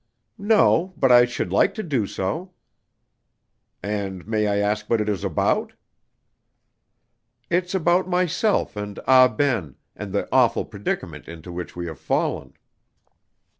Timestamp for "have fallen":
11.85-12.55